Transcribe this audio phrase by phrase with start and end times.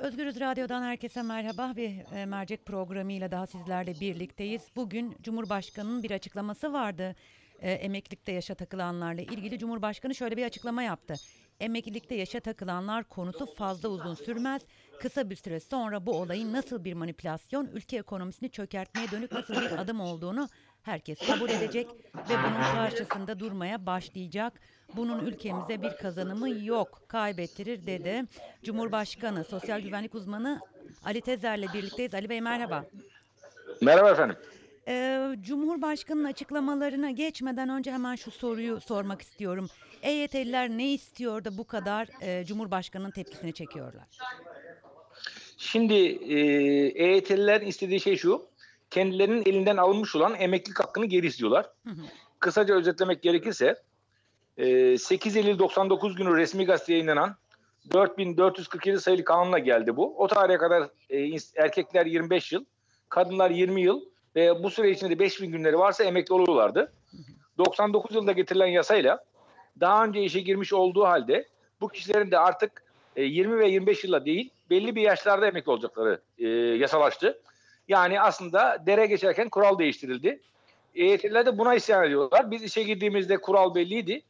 [0.00, 1.72] Özgürüz Radyo'dan herkese merhaba.
[1.76, 4.62] Bir e, mercek programıyla daha sizlerle birlikteyiz.
[4.76, 7.14] Bugün Cumhurbaşkanı'nın bir açıklaması vardı.
[7.60, 11.14] E, emeklilikte yaşa takılanlarla ilgili Cumhurbaşkanı şöyle bir açıklama yaptı.
[11.60, 14.62] Emeklilikte yaşa takılanlar konusu fazla uzun sürmez.
[15.00, 19.78] Kısa bir süre sonra bu olayın nasıl bir manipülasyon, ülke ekonomisini çökertmeye dönük nasıl bir
[19.78, 20.48] adım olduğunu
[20.82, 24.60] herkes kabul edecek ve bunun karşısında durmaya başlayacak.
[24.96, 28.24] Bunun ülkemize bir kazanımı yok, kaybettirir dedi.
[28.62, 30.60] Cumhurbaşkanı, sosyal güvenlik uzmanı
[31.04, 32.14] Ali Tezer'le birlikteyiz.
[32.14, 32.84] Ali Bey merhaba.
[33.80, 34.36] Merhaba efendim.
[34.88, 39.68] Ee, Cumhurbaşkanı'nın açıklamalarına geçmeden önce hemen şu soruyu sormak istiyorum.
[40.02, 44.04] EYT'liler ne istiyor da bu kadar e, Cumhurbaşkanı'nın tepkisini çekiyorlar?
[45.56, 46.38] Şimdi e,
[47.04, 48.49] EYT'lilerin istediği şey şu.
[48.90, 51.66] Kendilerinin elinden alınmış olan emeklilik hakkını geri istiyorlar.
[52.38, 53.82] Kısaca özetlemek gerekirse
[54.56, 57.36] e, 8 Eylül 99 günü resmi gazete yayınlanan
[57.92, 60.18] 4447 sayılı kanunla geldi bu.
[60.18, 62.64] O tarihe kadar e, erkekler 25 yıl,
[63.08, 64.00] kadınlar 20 yıl
[64.36, 66.92] ve bu süre içinde 5000 günleri varsa emekli oluyorlardı.
[67.58, 69.24] 99 yılında getirilen yasayla
[69.80, 71.48] daha önce işe girmiş olduğu halde
[71.80, 72.84] bu kişilerin de artık
[73.16, 77.40] e, 20 ve 25 yılla değil belli bir yaşlarda emekli olacakları e, yasalaştı.
[77.90, 80.40] Yani aslında dere geçerken kural değiştirildi.
[80.94, 82.50] EYT'liler de buna isyan ediyorlar.
[82.50, 84.22] Biz işe girdiğimizde kural belliydi.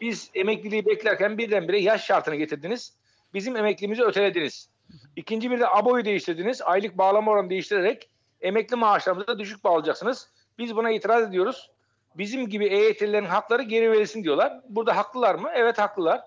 [0.00, 2.92] Biz emekliliği beklerken birdenbire yaş şartını getirdiniz.
[3.34, 4.68] Bizim emekliliğimizi ötelediniz.
[5.16, 6.62] İkinci bir de ABO'yu değiştirdiniz.
[6.62, 8.08] Aylık bağlama oranı değiştirerek
[8.40, 10.28] emekli maaşlarımızı da düşük bağlayacaksınız.
[10.58, 11.70] Biz buna itiraz ediyoruz.
[12.14, 14.60] Bizim gibi EYT'lilerin hakları geri verilsin diyorlar.
[14.68, 15.50] Burada haklılar mı?
[15.54, 16.20] Evet haklılar.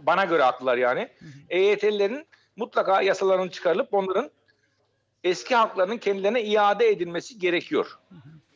[0.00, 1.08] Bana göre haklılar yani.
[1.50, 4.30] EYT'lilerin mutlaka yasalarının çıkarılıp onların
[5.24, 7.98] eski haklarının kendilerine iade edilmesi gerekiyor.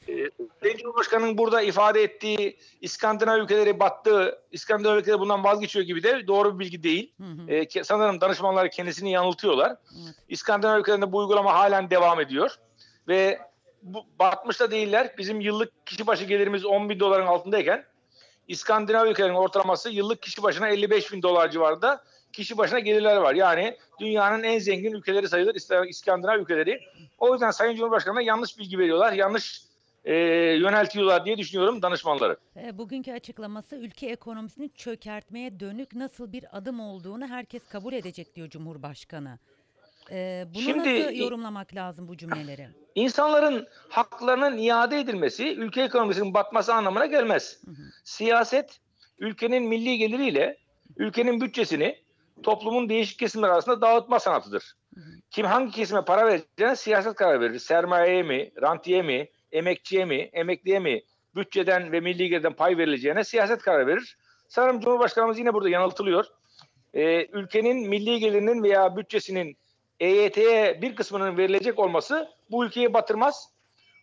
[0.08, 0.30] Ee,
[0.62, 6.55] Sayın Cumhurbaşkanı'nın burada ifade ettiği İskandinav ülkeleri battı, İskandinav ülkeleri bundan vazgeçiyor gibi de doğru
[6.55, 7.12] bir bilgi değil.
[7.20, 7.50] Hı hı.
[7.50, 9.77] Ke- sanırım danışmanlar kendisini yanıltıyorlar.
[10.05, 10.14] Evet.
[10.28, 12.56] İskandinav ülkelerinde bu uygulama halen devam ediyor.
[13.08, 13.38] Ve
[13.83, 15.14] bu, batmış da değiller.
[15.18, 17.84] Bizim yıllık kişi başı gelirimiz 10 bin doların altındayken
[18.48, 23.34] İskandinav ülkelerinin ortalaması yıllık kişi başına 55 bin dolar civarında kişi başına gelirler var.
[23.34, 26.80] Yani dünyanın en zengin ülkeleri sayılır İs- İskandinav ülkeleri.
[27.18, 29.62] O yüzden Sayın Cumhurbaşkanı'na yanlış bilgi veriyorlar, yanlış
[30.04, 30.14] e,
[30.56, 32.36] yöneltiyorlar diye düşünüyorum danışmanları.
[32.56, 38.48] E, Bugünkü açıklaması ülke ekonomisini çökertmeye dönük nasıl bir adım olduğunu herkes kabul edecek diyor
[38.50, 39.38] Cumhurbaşkanı.
[40.10, 42.68] E, bunu Şimdi- nasıl yorumlamak lazım bu cümleleri?
[42.94, 47.60] İnsanların haklarının iade edilmesi ülke ekonomisinin batması anlamına gelmez.
[48.04, 48.78] Siyaset
[49.18, 50.56] ülkenin milli geliriyle
[50.96, 51.98] ülkenin bütçesini
[52.42, 54.75] toplumun değişik kesimleri arasında dağıtma sanatıdır.
[55.30, 57.58] Kim hangi kesime para vereceğine siyaset karar verir.
[57.58, 61.03] Sermayeye mi, rantiye mi, emekçiye mi, emekliye mi
[61.36, 64.17] bütçeden ve milli gelirden pay verileceğine siyaset karar verir.
[64.48, 66.25] Sanırım Cumhurbaşkanımız yine burada yanıltılıyor.
[66.95, 69.57] Ee, ülkenin milli gelirinin veya bütçesinin
[70.01, 73.51] EYT'ye bir kısmının verilecek olması bu ülkeyi batırmaz.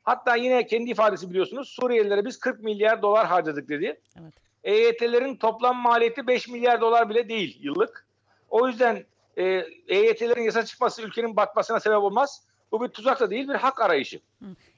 [0.04, 4.00] Hatta yine kendi ifadesi biliyorsunuz Suriyelilere biz 40 milyar dolar harcadık dedi.
[4.22, 4.34] Evet.
[4.64, 8.06] EYT'lerin toplam maliyeti 5 milyar dolar bile değil yıllık.
[8.50, 9.06] O yüzden
[9.38, 9.44] e,
[9.88, 12.44] EYT'lerin yasa çıkması ülkenin batmasına sebep olmaz.
[12.72, 14.20] Bu bir tuzak da değil bir hak arayışı.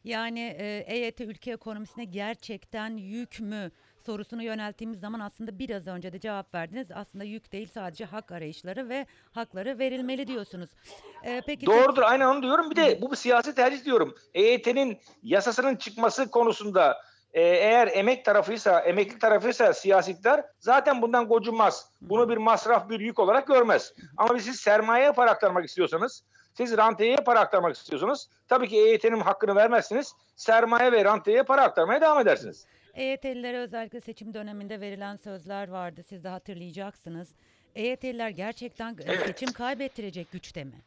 [0.03, 3.71] Yani e, EYT ülke ekonomisine gerçekten yük mü
[4.05, 6.87] sorusunu yönelttiğimiz zaman aslında biraz önce de cevap verdiniz.
[6.95, 10.69] Aslında yük değil sadece hak arayışları ve hakları verilmeli diyorsunuz.
[11.23, 12.69] E, peki Doğrudur aynen onu diyorum.
[12.69, 14.15] Bir de bu bir siyasi tercih diyorum.
[14.33, 17.01] EYT'nin yasasının çıkması konusunda
[17.33, 21.89] e, eğer emek tarafıysa, emekli tarafıysa siyasetler zaten bundan gocunmaz.
[22.01, 23.93] Bunu bir masraf, bir yük olarak görmez.
[24.17, 29.55] Ama siz sermayeye para aktarmak istiyorsanız, siz rantiyeye para aktarmak istiyorsanız tabii ki EYT'nin hakkını
[29.55, 30.13] vermezsiniz.
[30.35, 32.65] Sermaye ve rantiyeye para aktarmaya devam edersiniz.
[32.93, 36.03] EYT'lilere özellikle seçim döneminde verilen sözler vardı.
[36.03, 37.35] Siz de hatırlayacaksınız.
[37.75, 40.81] EYT'liler gerçekten e, seçim kaybettirecek güçte mi?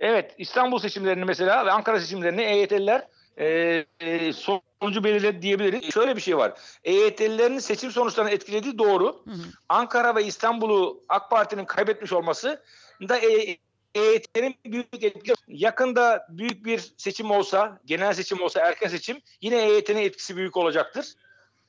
[0.00, 5.94] Evet İstanbul seçimlerini mesela ve Ankara seçimlerini EYT'liler e, e, sonucu belirledi diyebiliriz.
[5.94, 6.52] Şöyle bir şey var.
[6.84, 9.22] EYT'lilerin seçim sonuçlarını etkilediği doğru.
[9.24, 9.42] Hı hı.
[9.68, 12.62] Ankara ve İstanbul'u AK Parti'nin kaybetmiş olması
[13.08, 13.58] da e,
[13.94, 15.34] EYT'nin büyük etkisi.
[15.48, 21.14] Yakında büyük bir seçim olsa, genel seçim olsa, erken seçim yine EYT'nin etkisi büyük olacaktır.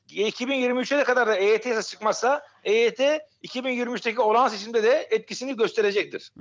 [0.09, 2.99] 2023'e kadar da EYT yasası çıkmazsa EYT
[3.43, 6.31] 2023'teki olağan seçimde de etkisini gösterecektir.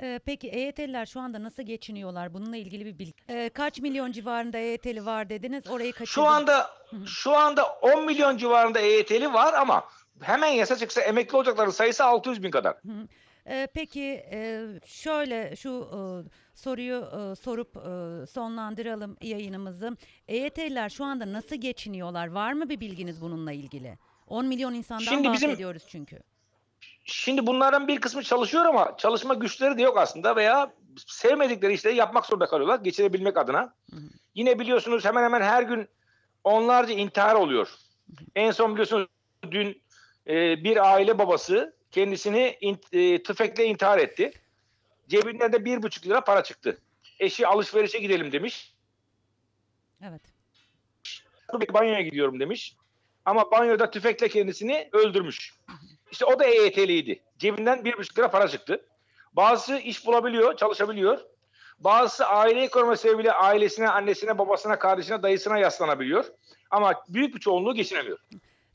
[0.00, 2.34] E, peki EYT'liler şu anda nasıl geçiniyorlar?
[2.34, 3.14] Bununla ilgili bir bilgi.
[3.28, 5.66] E, kaç milyon civarında EYT'li var dediniz?
[5.66, 6.06] Orayı kaçırdım.
[6.12, 6.70] Şu anda
[7.06, 9.84] şu anda 10 milyon civarında EYT'li var ama
[10.22, 12.74] hemen yasa çıksa emekli olacakların sayısı 600 bin kadar.
[12.74, 13.08] Hı.
[13.46, 15.98] E, peki e, şöyle şu e,
[16.54, 19.96] soruyu e, sorup e, sonlandıralım yayınımızı.
[20.28, 22.26] EYT'liler şu anda nasıl geçiniyorlar?
[22.26, 23.98] Var mı bir bilginiz bununla ilgili?
[24.26, 26.20] 10 milyon insandan Şimdi bizim- bahsediyoruz çünkü.
[27.04, 30.72] Şimdi bunların bir kısmı çalışıyor ama çalışma güçleri de yok aslında veya
[31.06, 33.74] sevmedikleri işleri yapmak zorunda kalıyorlar geçirebilmek adına.
[33.90, 34.00] Hı hı.
[34.34, 35.88] Yine biliyorsunuz hemen hemen her gün
[36.44, 37.68] onlarca intihar oluyor.
[38.34, 39.08] En son biliyorsunuz
[39.50, 39.82] dün
[40.26, 44.32] e, bir aile babası kendisini in, e, tüfekle intihar etti.
[45.08, 46.78] Cebinden de bir buçuk lira para çıktı.
[47.20, 48.74] Eşi alışverişe gidelim demiş.
[50.02, 50.22] Evet.
[51.74, 52.76] Banyoya gidiyorum demiş.
[53.24, 55.54] Ama banyoda tüfekle kendisini öldürmüş.
[56.10, 57.22] İşte o da EYT'liydi.
[57.38, 58.86] Cebinden bir buçuk lira para çıktı.
[59.32, 61.20] Bazısı iş bulabiliyor, çalışabiliyor.
[61.78, 66.24] Bazısı aile ekonomi sebebiyle ailesine, annesine, babasına, kardeşine, dayısına yaslanabiliyor.
[66.70, 68.18] Ama büyük bir çoğunluğu geçinemiyor.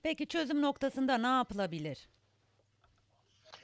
[0.04, 2.10] Peki çözüm noktasında ne yapılabilir?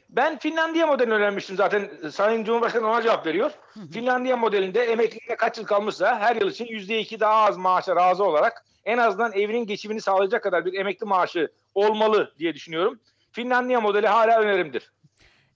[0.09, 2.09] Ben Finlandiya modelini öğrenmiştim zaten.
[2.11, 3.51] Sayın Cumhurbaşkanı ona cevap veriyor.
[3.93, 8.65] Finlandiya modelinde emeklilikte kaç yıl kalmışsa her yıl için %2 daha az maaşa razı olarak
[8.85, 12.99] en azından evinin geçimini sağlayacak kadar bir emekli maaşı olmalı diye düşünüyorum.
[13.37, 14.91] Finlandiya modeli hala önerimdir.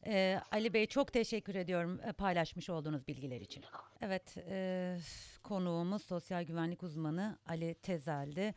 [0.05, 3.63] Ee, Ali Bey çok teşekkür ediyorum e, paylaşmış olduğunuz bilgiler için.
[4.01, 4.97] Evet, e,
[5.43, 8.55] konuğumuz sosyal güvenlik uzmanı Ali Tezel'di.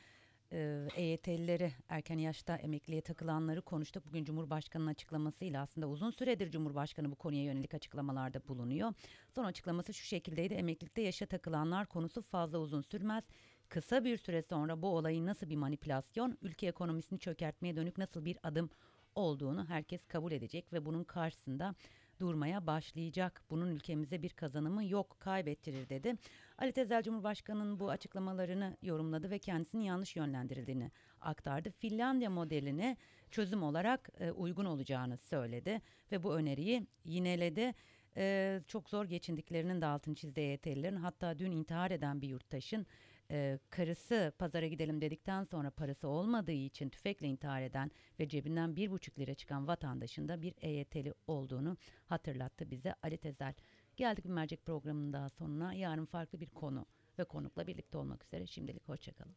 [0.52, 4.06] E, EYT'lileri erken yaşta emekliye takılanları konuştuk.
[4.06, 8.92] Bugün Cumhurbaşkanı'nın açıklamasıyla aslında uzun süredir Cumhurbaşkanı bu konuya yönelik açıklamalarda bulunuyor.
[9.34, 10.54] Son açıklaması şu şekildeydi.
[10.54, 13.24] Emeklilikte yaşa takılanlar konusu fazla uzun sürmez.
[13.68, 18.38] Kısa bir süre sonra bu olayın nasıl bir manipülasyon, ülke ekonomisini çökertmeye dönük nasıl bir
[18.42, 18.70] adım
[19.14, 21.74] olduğunu herkes kabul edecek ve bunun karşısında
[22.20, 23.42] durmaya başlayacak.
[23.50, 26.14] Bunun ülkemize bir kazanımı yok, kaybettirir dedi.
[26.58, 30.90] Ali Tezel Cumhurbaşkanı'nın bu açıklamalarını yorumladı ve kendisinin yanlış yönlendirildiğini
[31.20, 31.70] aktardı.
[31.70, 32.96] Finlandiya modelini
[33.30, 35.80] çözüm olarak e, uygun olacağını söyledi
[36.12, 37.74] ve bu öneriyi yineledi.
[38.16, 40.96] E, çok zor geçindiklerinin de altını çizdi EYT'lilerin.
[40.96, 42.86] Hatta dün intihar eden bir yurttaşın
[43.34, 47.90] e, karısı pazara gidelim dedikten sonra parası olmadığı için tüfekle intihar eden
[48.20, 51.76] ve cebinden bir buçuk lira çıkan vatandaşın da bir EYT'li olduğunu
[52.06, 53.54] hatırlattı bize Ali Tezel.
[53.96, 55.74] Geldik bir mercek programının daha sonuna.
[55.74, 56.86] Yarın farklı bir konu
[57.18, 58.46] ve konukla birlikte olmak üzere.
[58.46, 59.36] Şimdilik hoşçakalın.